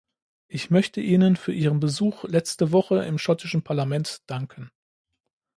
Ich 0.47 0.71
möchte 0.71 0.99
Ihnen 0.99 1.35
für 1.35 1.53
Ihren 1.53 1.79
Besuch 1.79 2.23
letzte 2.23 2.71
Woche 2.71 3.03
im 3.05 3.19
schottischen 3.19 3.61
Parlament 3.61 4.23
danken. 4.25 4.71